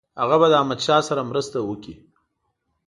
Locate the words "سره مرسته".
1.09-1.57